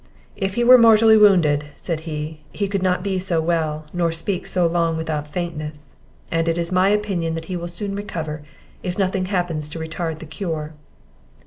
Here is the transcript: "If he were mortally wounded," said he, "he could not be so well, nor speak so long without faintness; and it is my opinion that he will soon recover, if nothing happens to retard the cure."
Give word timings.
"If 0.35 0.55
he 0.55 0.63
were 0.63 0.79
mortally 0.79 1.15
wounded," 1.15 1.65
said 1.75 1.99
he, 2.09 2.41
"he 2.51 2.67
could 2.67 2.81
not 2.81 3.03
be 3.03 3.19
so 3.19 3.39
well, 3.39 3.85
nor 3.93 4.11
speak 4.11 4.47
so 4.47 4.65
long 4.65 4.97
without 4.97 5.27
faintness; 5.31 5.91
and 6.31 6.47
it 6.47 6.57
is 6.57 6.71
my 6.71 6.89
opinion 6.89 7.35
that 7.35 7.45
he 7.45 7.55
will 7.55 7.67
soon 7.67 7.95
recover, 7.95 8.41
if 8.81 8.97
nothing 8.97 9.25
happens 9.25 9.69
to 9.69 9.79
retard 9.79 10.17
the 10.17 10.25
cure." 10.25 10.73